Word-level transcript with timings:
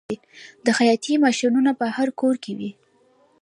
د 0.65 0.67
خیاطۍ 0.77 1.13
ماشینونه 1.25 1.71
په 1.79 1.85
هر 1.97 2.09
کور 2.19 2.35
کې 2.43 2.51
وي 2.57 2.71